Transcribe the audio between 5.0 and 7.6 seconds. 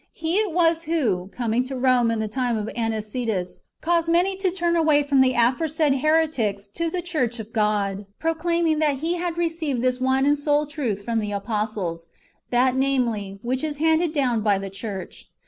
from the aforesaid heretics to the church of